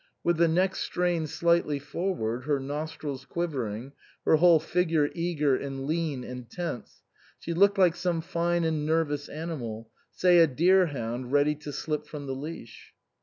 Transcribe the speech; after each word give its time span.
With 0.23 0.37
the 0.37 0.47
neck 0.47 0.75
strained 0.75 1.29
slightly 1.29 1.77
forward, 1.77 2.45
her 2.45 2.59
nostrils 2.59 3.23
quivering, 3.23 3.91
her 4.25 4.37
whole 4.37 4.59
figure 4.59 5.11
eager 5.13 5.55
and 5.55 5.85
lean 5.85 6.23
and 6.23 6.49
tense, 6.49 7.03
she 7.37 7.53
looked 7.53 7.77
like 7.77 7.95
some 7.95 8.21
fine 8.21 8.63
and 8.63 8.83
nervous 8.83 9.29
animal, 9.29 9.91
say 10.09 10.39
a 10.39 10.47
deer 10.47 10.87
hound 10.87 11.31
ready 11.31 11.53
to 11.53 11.71
slip 11.71 12.07
from 12.07 12.25
the 12.25 12.33
leash. 12.33 12.95